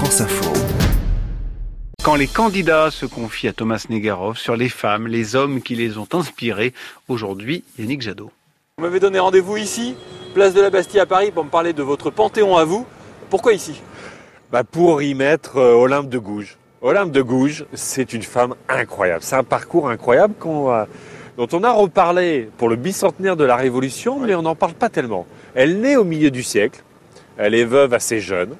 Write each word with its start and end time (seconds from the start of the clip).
France 0.00 0.22
Info. 0.22 0.50
Quand 2.02 2.14
les 2.14 2.26
candidats 2.26 2.90
se 2.90 3.04
confient 3.04 3.48
à 3.48 3.52
Thomas 3.52 3.84
Negarov 3.90 4.38
sur 4.38 4.56
les 4.56 4.70
femmes, 4.70 5.06
les 5.06 5.36
hommes 5.36 5.60
qui 5.60 5.74
les 5.74 5.98
ont 5.98 6.08
inspirés, 6.14 6.72
aujourd'hui 7.08 7.64
Yannick 7.78 8.00
Jadot. 8.00 8.30
Vous 8.78 8.84
m'avez 8.84 8.98
donné 8.98 9.18
rendez-vous 9.18 9.58
ici, 9.58 9.96
place 10.32 10.54
de 10.54 10.62
la 10.62 10.70
Bastille 10.70 11.00
à 11.00 11.04
Paris, 11.04 11.32
pour 11.32 11.44
me 11.44 11.50
parler 11.50 11.74
de 11.74 11.82
votre 11.82 12.08
panthéon 12.08 12.56
à 12.56 12.64
vous. 12.64 12.86
Pourquoi 13.28 13.52
ici? 13.52 13.82
Bah 14.50 14.64
Pour 14.64 15.02
y 15.02 15.12
mettre 15.12 15.58
euh, 15.58 15.74
Olympe 15.74 16.08
de 16.08 16.16
Gouges. 16.16 16.56
Olympe 16.80 17.12
de 17.12 17.20
Gouges, 17.20 17.66
c'est 17.74 18.14
une 18.14 18.22
femme 18.22 18.54
incroyable. 18.70 19.22
C'est 19.22 19.36
un 19.36 19.44
parcours 19.44 19.90
incroyable 19.90 20.32
dont 20.42 21.48
on 21.52 21.62
a 21.62 21.72
reparlé 21.72 22.48
pour 22.56 22.70
le 22.70 22.76
bicentenaire 22.76 23.36
de 23.36 23.44
la 23.44 23.56
Révolution, 23.56 24.18
mais 24.18 24.34
on 24.34 24.40
n'en 24.40 24.54
parle 24.54 24.72
pas 24.72 24.88
tellement. 24.88 25.26
Elle 25.54 25.78
naît 25.78 25.96
au 25.96 26.04
milieu 26.04 26.30
du 26.30 26.42
siècle, 26.42 26.82
elle 27.36 27.54
est 27.54 27.64
veuve 27.64 27.92
assez 27.92 28.20
jeune, 28.20 28.56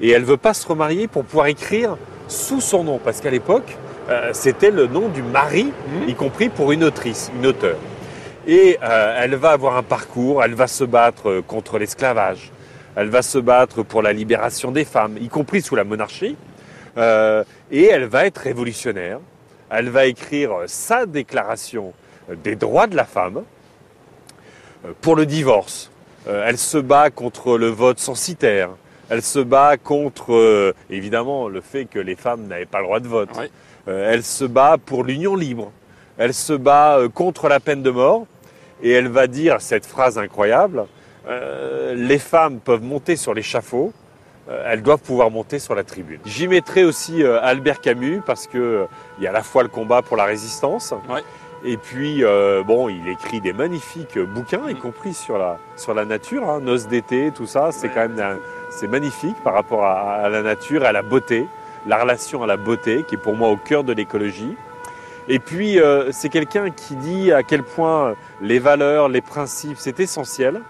et 0.00 0.10
elle 0.10 0.22
ne 0.22 0.26
veut 0.26 0.36
pas 0.36 0.54
se 0.54 0.66
remarier 0.66 1.08
pour 1.08 1.24
pouvoir 1.24 1.46
écrire 1.46 1.96
sous 2.28 2.60
son 2.60 2.84
nom, 2.84 2.98
parce 3.02 3.20
qu'à 3.20 3.30
l'époque, 3.30 3.76
euh, 4.08 4.30
c'était 4.32 4.70
le 4.70 4.86
nom 4.86 5.08
du 5.08 5.22
mari, 5.22 5.64
mhm. 5.64 6.08
y 6.08 6.14
compris 6.14 6.48
pour 6.48 6.72
une 6.72 6.84
autrice, 6.84 7.30
une 7.36 7.46
auteure. 7.46 7.78
Et 8.46 8.78
euh, 8.82 9.20
elle 9.20 9.34
va 9.34 9.50
avoir 9.50 9.76
un 9.76 9.82
parcours, 9.82 10.42
elle 10.42 10.54
va 10.54 10.66
se 10.66 10.84
battre 10.84 11.42
contre 11.46 11.78
l'esclavage, 11.78 12.50
elle 12.96 13.08
va 13.08 13.22
se 13.22 13.38
battre 13.38 13.82
pour 13.82 14.02
la 14.02 14.12
libération 14.12 14.70
des 14.70 14.84
femmes, 14.84 15.18
y 15.20 15.28
compris 15.28 15.60
sous 15.60 15.76
la 15.76 15.84
monarchie, 15.84 16.36
euh, 16.96 17.44
et 17.70 17.84
elle 17.84 18.04
va 18.04 18.26
être 18.26 18.38
révolutionnaire. 18.38 19.18
Elle 19.70 19.90
va 19.90 20.06
écrire 20.06 20.52
sa 20.66 21.04
déclaration 21.04 21.92
des 22.42 22.56
droits 22.56 22.86
de 22.86 22.96
la 22.96 23.04
femme 23.04 23.42
pour 25.02 25.14
le 25.14 25.26
divorce. 25.26 25.90
elle 26.26 26.56
se 26.56 26.78
bat 26.78 27.10
contre 27.10 27.58
le 27.58 27.68
vote 27.68 27.98
censitaire. 27.98 28.70
Elle 29.10 29.22
se 29.22 29.38
bat 29.38 29.76
contre, 29.76 30.34
euh, 30.34 30.74
évidemment, 30.90 31.48
le 31.48 31.60
fait 31.60 31.86
que 31.86 31.98
les 31.98 32.14
femmes 32.14 32.46
n'avaient 32.46 32.66
pas 32.66 32.78
le 32.78 32.84
droit 32.84 33.00
de 33.00 33.08
vote. 33.08 33.30
Euh, 33.88 34.12
elle 34.12 34.22
se 34.22 34.44
bat 34.44 34.76
pour 34.84 35.02
l'union 35.02 35.34
libre. 35.34 35.72
Elle 36.18 36.34
se 36.34 36.52
bat 36.52 36.98
euh, 36.98 37.08
contre 37.08 37.48
la 37.48 37.58
peine 37.58 37.82
de 37.82 37.90
mort. 37.90 38.26
Et 38.82 38.92
elle 38.92 39.08
va 39.08 39.26
dire 39.26 39.60
cette 39.60 39.86
phrase 39.86 40.18
incroyable, 40.18 40.84
les 41.94 42.18
femmes 42.18 42.60
peuvent 42.60 42.84
monter 42.84 43.16
sur 43.16 43.34
l'échafaud, 43.34 43.92
elles 44.66 44.82
doivent 44.82 45.00
pouvoir 45.00 45.32
monter 45.32 45.58
sur 45.58 45.74
la 45.74 45.82
tribune. 45.82 46.20
J'y 46.24 46.46
mettrai 46.46 46.84
aussi 46.84 47.24
Albert 47.24 47.80
Camus 47.80 48.22
parce 48.24 48.46
qu'il 48.46 48.86
y 49.20 49.26
a 49.26 49.30
à 49.30 49.32
la 49.32 49.42
fois 49.42 49.64
le 49.64 49.68
combat 49.68 50.00
pour 50.00 50.16
la 50.16 50.26
résistance, 50.26 50.94
et 51.64 51.76
puis, 51.76 52.22
bon, 52.68 52.88
il 52.88 53.08
écrit 53.08 53.40
des 53.40 53.52
magnifiques 53.52 54.16
bouquins, 54.16 54.68
y 54.68 54.76
compris 54.76 55.12
sur 55.12 55.38
la, 55.38 55.58
sur 55.74 55.92
la 55.92 56.04
nature, 56.04 56.48
hein, 56.48 56.60
Noces 56.60 56.86
d'été, 56.86 57.32
tout 57.34 57.46
ça. 57.46 57.72
C'est 57.72 57.88
quand 57.88 58.08
même 58.08 58.38
c'est 58.70 58.88
magnifique 58.88 59.36
par 59.42 59.54
rapport 59.54 59.84
à, 59.84 60.28
la 60.28 60.42
nature, 60.42 60.84
à 60.84 60.92
la 60.92 61.02
beauté, 61.02 61.46
la 61.86 61.98
relation 61.98 62.42
à 62.42 62.46
la 62.46 62.56
beauté 62.56 63.04
qui 63.08 63.14
est 63.14 63.18
pour 63.18 63.36
moi 63.36 63.48
au 63.48 63.56
cœur 63.56 63.84
de 63.84 63.92
l'écologie. 63.92 64.54
Et 65.28 65.38
puis 65.38 65.78
euh, 65.78 66.10
c'est 66.10 66.28
quelqu'un 66.28 66.70
qui 66.70 66.96
dit 66.96 67.32
à 67.32 67.42
quel 67.42 67.62
point 67.62 68.14
les 68.40 68.58
valeurs, 68.58 69.08
les 69.08 69.20
principes, 69.20 69.76
c'est 69.78 70.00
essentiel, 70.00 70.62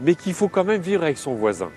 mais 0.00 0.14
qu'il 0.14 0.34
faut 0.34 0.48
quand 0.48 0.64
même 0.64 0.80
vivre 0.80 1.02
avec 1.02 1.18
son 1.18 1.34
voisin. 1.34 1.70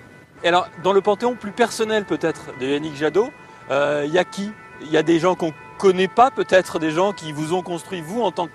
Et 0.43 0.47
alors 0.47 0.67
dans 0.83 0.93
le 0.93 1.01
panthéon 1.01 1.35
plus 1.35 1.51
personnel 1.51 2.05
peut-être 2.05 2.57
de 2.59 2.65
Yannick 2.65 2.95
Jadot, 2.95 3.29
euh, 3.69 4.03
il 4.05 4.13
y 4.13 4.17
a 4.17 4.23
qui? 4.23 4.51
Il 4.81 4.91
y 4.91 4.97
a 4.97 5.03
des 5.03 5.19
gens 5.19 5.35
qu'on 5.35 5.53
connaît 5.77 6.07
pas, 6.07 6.31
peut-être 6.31 6.79
des 6.79 6.91
gens 6.91 7.11
qui 7.11 7.31
vous 7.31 7.53
ont 7.53 7.61
construit 7.61 8.01
vous 8.01 8.21
en 8.21 8.31
tant 8.31 8.47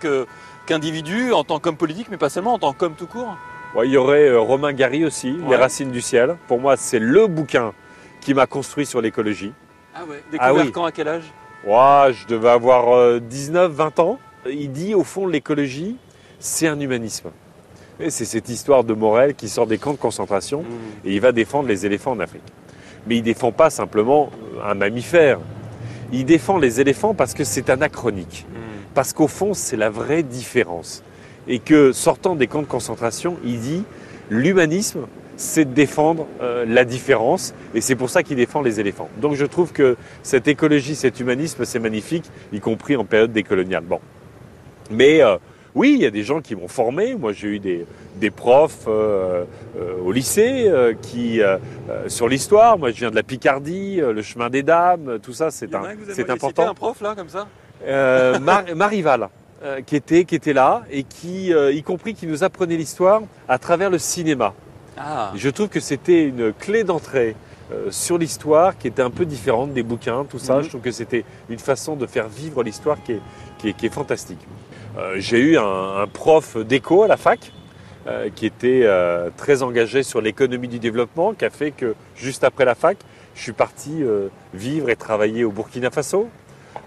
qu'individu, 0.66 1.32
en 1.32 1.44
tant 1.44 1.58
qu'homme 1.58 1.76
politique, 1.76 2.08
mais 2.10 2.16
pas 2.16 2.28
seulement 2.28 2.54
en 2.54 2.58
tant 2.58 2.72
qu'homme 2.72 2.94
tout 2.94 3.06
court? 3.06 3.36
Il 3.84 3.90
y 3.90 3.96
aurait 3.96 4.28
euh, 4.28 4.40
Romain 4.40 4.72
Gary 4.72 5.04
aussi, 5.04 5.36
Les 5.48 5.56
Racines 5.56 5.90
du 5.90 6.00
ciel. 6.00 6.36
Pour 6.48 6.60
moi, 6.60 6.76
c'est 6.76 6.98
le 6.98 7.26
bouquin 7.26 7.72
qui 8.20 8.34
m'a 8.34 8.46
construit 8.46 8.86
sur 8.86 9.00
l'écologie. 9.00 9.52
Ah 9.94 10.04
ouais 10.04 10.22
Découvert 10.30 10.64
ah 10.66 10.70
quand, 10.72 10.84
à 10.84 10.92
quel 10.92 11.08
âge? 11.08 11.24
Je 11.64 12.26
devais 12.26 12.48
avoir 12.48 13.20
19, 13.20 13.64
euh, 13.64 13.74
20 13.74 13.98
ans. 14.00 14.18
Il 14.48 14.72
dit, 14.72 14.94
au 14.94 15.04
fond, 15.04 15.26
l'écologie, 15.26 15.96
c'est 16.38 16.68
un 16.68 16.78
humanisme. 16.78 17.30
C'est 18.08 18.26
cette 18.26 18.48
histoire 18.48 18.84
de 18.84 18.92
Morel 18.92 19.34
qui 19.34 19.48
sort 19.48 19.66
des 19.66 19.78
camps 19.78 19.92
de 19.92 19.98
concentration 19.98 20.62
mmh. 20.62 21.06
et 21.06 21.14
il 21.14 21.20
va 21.20 21.32
défendre 21.32 21.66
les 21.66 21.86
éléphants 21.86 22.12
en 22.12 22.20
Afrique. 22.20 22.42
Mais 23.06 23.16
il 23.16 23.20
ne 23.20 23.24
défend 23.24 23.52
pas 23.52 23.70
simplement 23.70 24.30
un 24.62 24.74
mammifère. 24.74 25.38
Il 26.12 26.26
défend 26.26 26.58
les 26.58 26.80
éléphants 26.80 27.14
parce 27.14 27.32
que 27.32 27.42
c'est 27.42 27.70
anachronique. 27.70 28.46
Mmh. 28.48 28.56
Parce 28.94 29.12
qu'au 29.14 29.28
fond, 29.28 29.54
c'est 29.54 29.76
la 29.76 29.88
vraie 29.88 30.22
différence 30.22 31.02
et 31.48 31.58
que 31.58 31.92
sortant 31.92 32.34
des 32.34 32.46
camps 32.46 32.62
de 32.62 32.66
concentration, 32.66 33.36
il 33.44 33.60
dit 33.60 33.84
l'humanisme, 34.30 35.06
c'est 35.36 35.66
de 35.66 35.74
défendre 35.74 36.26
euh, 36.40 36.64
la 36.66 36.84
différence 36.84 37.54
et 37.74 37.80
c'est 37.80 37.94
pour 37.94 38.10
ça 38.10 38.22
qu'il 38.22 38.36
défend 38.36 38.62
les 38.62 38.80
éléphants. 38.80 39.08
Donc 39.20 39.34
je 39.34 39.44
trouve 39.44 39.72
que 39.72 39.96
cette 40.22 40.48
écologie, 40.48 40.94
cet 40.94 41.20
humanisme, 41.20 41.64
c'est 41.64 41.78
magnifique, 41.78 42.24
y 42.52 42.60
compris 42.60 42.96
en 42.96 43.04
période 43.04 43.32
décoloniale. 43.32 43.84
Bon. 43.84 44.00
Mais 44.90 45.22
euh, 45.22 45.36
oui, 45.74 45.92
il 45.94 46.02
y 46.02 46.06
a 46.06 46.10
des 46.10 46.22
gens 46.22 46.40
qui 46.40 46.56
m'ont 46.56 46.68
formé. 46.68 47.14
Moi, 47.14 47.32
j'ai 47.34 47.48
eu 47.48 47.58
des, 47.58 47.84
des 48.16 48.30
profs 48.30 48.86
euh, 48.88 49.44
au 50.02 50.10
lycée 50.10 50.72
qui, 51.02 51.42
sur 52.06 52.28
l'histoire, 52.28 52.78
moi 52.78 52.90
je 52.92 52.96
viens 52.96 53.10
de 53.10 53.14
la 53.14 53.22
Picardie, 53.22 53.96
le 53.96 54.22
chemin 54.22 54.48
des 54.48 54.62
dames, 54.62 55.18
tout 55.22 55.34
ça, 55.34 55.50
c'est 55.50 55.74
un, 55.74 55.82
c'est 56.14 56.30
important. 56.30 56.70
un 56.70 56.72
prof 56.72 57.02
là, 57.02 57.14
comme 57.14 57.28
ça? 57.28 57.46
Mar 58.40 58.64
Marival. 58.74 59.28
Euh, 59.62 59.80
qui, 59.80 59.96
était, 59.96 60.26
qui 60.26 60.34
était 60.34 60.52
là 60.52 60.82
et 60.90 61.02
qui, 61.02 61.54
euh, 61.54 61.72
y 61.72 61.82
compris, 61.82 62.12
qui 62.12 62.26
nous 62.26 62.44
apprenait 62.44 62.76
l'histoire 62.76 63.22
à 63.48 63.58
travers 63.58 63.88
le 63.88 63.96
cinéma. 63.96 64.52
Ah. 64.98 65.32
Je 65.34 65.48
trouve 65.48 65.70
que 65.70 65.80
c'était 65.80 66.24
une 66.24 66.52
clé 66.52 66.84
d'entrée 66.84 67.34
euh, 67.72 67.90
sur 67.90 68.18
l'histoire 68.18 68.76
qui 68.76 68.86
était 68.86 69.00
un 69.00 69.08
peu 69.08 69.24
différente 69.24 69.72
des 69.72 69.82
bouquins, 69.82 70.26
tout 70.28 70.38
ça. 70.38 70.56
Mhm. 70.56 70.62
Je 70.64 70.68
trouve 70.68 70.80
que 70.82 70.90
c'était 70.90 71.24
une 71.48 71.58
façon 71.58 71.96
de 71.96 72.06
faire 72.06 72.28
vivre 72.28 72.62
l'histoire 72.62 72.98
qui 73.02 73.12
est, 73.12 73.20
qui, 73.56 73.70
est, 73.70 73.72
qui 73.72 73.86
est, 73.86 73.90
fantastique. 73.90 74.40
J'ai 75.16 75.38
eu 75.38 75.56
un, 75.56 76.02
un 76.02 76.06
prof 76.06 76.58
d'éco 76.58 77.02
à 77.02 77.08
la 77.08 77.16
fac 77.16 77.52
qui 78.34 78.46
était 78.46 78.88
très 79.36 79.62
engagé 79.62 80.02
sur 80.02 80.22
l'économie 80.22 80.68
du 80.68 80.78
développement, 80.78 81.34
qui 81.34 81.44
a 81.44 81.50
fait 81.50 81.70
que 81.70 81.94
juste 82.14 82.44
après 82.44 82.64
la 82.64 82.74
fac, 82.74 82.96
je 83.34 83.42
suis 83.42 83.52
parti 83.52 84.02
vivre 84.54 84.88
et 84.88 84.96
travailler 84.96 85.44
au 85.44 85.50
Burkina 85.50 85.90
Faso. 85.90 86.30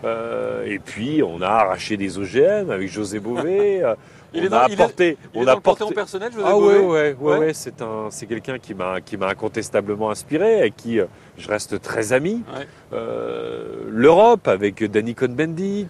Euh, 0.03 0.66
et 0.66 0.79
puis, 0.79 1.22
on 1.23 1.41
a 1.41 1.47
arraché 1.47 1.97
des 1.97 2.17
OGM 2.17 2.69
avec 2.69 2.89
José 2.89 3.19
Bové. 3.19 3.83
Euh, 3.89 3.95
il 4.31 4.47
on 4.47 4.51
a 4.51 4.59
apporté, 4.59 5.17
on 5.33 5.47
a 5.47 5.59
porté... 5.59 5.91
personnel, 5.91 6.31
José 6.31 6.45
ah 6.45 6.55
oui, 6.55 6.75
ouais, 6.75 7.16
ouais, 7.19 7.38
ouais, 7.39 7.53
c'est 7.53 7.81
un, 7.81 8.09
c'est 8.11 8.27
quelqu'un 8.27 8.59
qui 8.59 8.75
m'a, 8.75 9.01
qui 9.01 9.17
m'a 9.17 9.27
incontestablement 9.27 10.11
inspiré 10.11 10.67
et 10.67 10.69
qui, 10.69 11.00
euh, 11.00 11.05
je 11.39 11.47
reste 11.47 11.81
très 11.81 12.13
ami. 12.13 12.44
L'Europe 12.91 14.47
avec 14.47 14.83
Danny 14.83 15.16
Cohn-Bendit. 15.16 15.88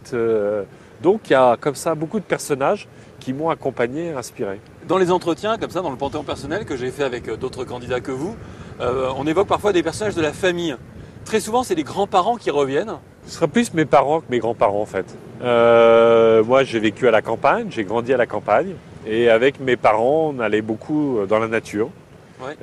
donc, 1.04 1.22
il 1.26 1.34
y 1.34 1.36
a 1.36 1.58
comme 1.58 1.76
ça 1.76 1.96
beaucoup 1.96 2.20
de 2.20 2.26
personnages 2.26 2.88
qui 3.20 3.34
m'ont 3.34 3.50
accompagné, 3.50 4.12
inspiré. 4.14 4.62
Dans 4.88 4.98
les 4.98 5.12
entretiens, 5.12 5.58
comme 5.58 5.72
ça, 5.72 5.82
dans 5.82 5.92
le 5.92 5.98
panthéon 5.98 6.24
personnel 6.24 6.64
que 6.64 6.78
j'ai 6.78 6.92
fait 6.92 7.04
avec 7.04 7.30
d'autres 7.30 7.66
candidats 7.66 8.00
que 8.00 8.12
vous, 8.12 8.38
on 8.80 9.28
évoque 9.28 9.48
parfois 9.48 9.74
des 9.74 9.84
personnages 9.84 10.16
de 10.16 10.22
la 10.22 10.32
famille. 10.32 10.78
Très 11.26 11.42
souvent, 11.42 11.64
c'est 11.64 11.76
les 11.76 11.84
grands-parents 11.84 12.38
qui 12.38 12.52
reviennent. 12.52 13.00
Ce 13.30 13.36
sera 13.36 13.48
plus 13.48 13.76
mes 13.76 13.86
parents 13.86 14.22
que 14.22 14.26
mes 14.32 14.40
grands-parents 14.40 14.82
en 14.82 14.88
fait. 14.88 15.06
Euh, 15.44 16.44
moi 16.44 16.64
j'ai 16.64 16.80
vécu 16.80 17.08
à 17.08 17.12
la 17.12 17.22
campagne, 17.22 17.68
j'ai 17.70 17.84
grandi 17.84 18.12
à 18.12 18.18
la 18.18 18.26
campagne 18.26 18.74
et 19.06 19.30
avec 19.30 19.60
mes 19.60 19.78
parents 19.78 20.34
on 20.36 20.40
allait 20.40 20.64
beaucoup 20.64 21.20
dans 21.30 21.38
la 21.38 21.48
nature. 21.48 21.92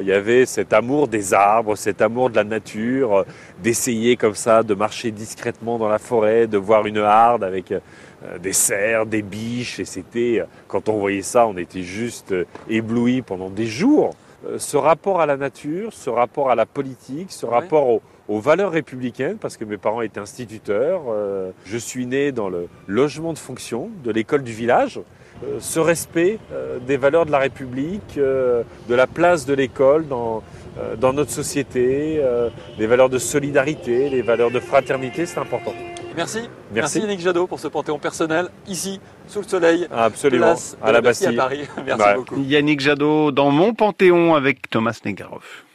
Il 0.00 0.06
y 0.06 0.12
avait 0.12 0.44
cet 0.44 0.72
amour 0.72 1.06
des 1.06 1.34
arbres, 1.34 1.77
cet 1.77 2.03
amour 2.03 2.31
de 2.31 2.34
la 2.34 2.43
nature, 2.43 3.25
d'essayer 3.62 4.16
comme 4.16 4.34
ça 4.34 4.65
de 4.65 4.75
marcher 4.75 5.12
discrètement 5.12 5.78
dans 5.78 5.88
la 5.88 6.00
forêt, 6.00 6.49
de 6.49 6.59
voir 6.59 6.84
une 6.87 6.98
harde 6.98 7.44
avec 7.44 7.71
euh, 7.71 7.78
des 8.43 8.53
cerfs, 8.53 9.06
des 9.06 9.22
biches 9.22 9.78
et 9.78 9.84
c'était 9.84 10.43
quand 10.66 10.88
on 10.88 10.98
voyait 10.98 11.22
ça 11.22 11.47
on 11.47 11.56
était 11.56 11.84
juste 11.84 12.34
ébloui 12.69 13.22
pendant 13.22 13.50
des 13.50 13.66
jours. 13.66 14.16
Euh, 14.48 14.59
ce 14.59 14.77
rapport 14.77 15.21
à 15.21 15.27
la 15.27 15.37
nature, 15.37 15.93
ce 15.93 16.10
rapport 16.10 16.50
à 16.50 16.56
la 16.56 16.66
politique, 16.66 17.31
ce 17.31 17.47
rapport 17.47 18.01
aux, 18.28 18.41
valeurs 18.41 18.73
républicaines, 18.73 19.39
parce 19.39 19.57
que 19.57 19.65
mes 19.65 19.77
parents 19.77 20.03
étaient 20.03 20.21
instituteurs. 20.21 21.03
Euh, 21.09 21.51
je 21.65 21.77
suis 21.77 22.07
né 22.07 22.33
dans 22.33 22.49
le 22.49 22.69
logement 22.87 23.33
de 23.33 23.39
fonction 23.39 23.91
de 24.05 24.11
l'école 24.11 24.43
du 24.43 24.53
village. 24.53 25.01
Euh, 25.45 25.59
ce 25.61 25.81
respect 25.81 26.39
des 26.87 26.97
valeurs 26.97 27.27
de 27.27 27.31
la 27.31 27.39
République, 27.39 28.17
de 28.17 28.65
la 28.95 29.07
place 29.07 29.45
de 29.47 29.55
l'école 29.55 30.07
dans, 30.09 30.43
dans 30.99 31.13
notre 31.13 31.31
société, 31.31 32.23
des 32.78 32.87
valeurs 32.87 33.11
de 33.11 33.19
solidarité, 33.19 34.09
les 34.09 34.23
valeurs 34.23 34.51
de 34.51 34.61
fraternité, 34.61 35.27
c'est 35.27 35.39
important. 35.39 35.75
Merci. 36.17 36.49
Merci. 36.73 37.01
Yannick 37.01 37.21
Jadot 37.21 37.47
pour 37.47 37.61
ce 37.61 37.69
panthéon 37.69 37.99
personnel 37.99 38.49
ici 38.67 39.01
sous 39.28 39.43
le 39.43 39.47
soleil. 39.47 39.87
Absolument. 39.93 40.55
à 40.83 40.91
la 40.91 41.03
Bastille 41.03 41.28
à 41.28 41.33
Paris. 41.33 41.69
Merci 41.87 42.05
beaucoup. 42.17 42.43
Yannick 42.43 42.81
Jadot 42.81 43.31
dans 43.33 43.51
mon 43.51 43.75
panthéon 43.75 44.34
avec 44.34 44.71
Thomas 44.71 44.99
Negarov. 45.05 45.66